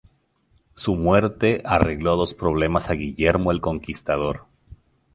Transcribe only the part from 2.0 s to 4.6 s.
dos problemas a Guillermo el Conquistador.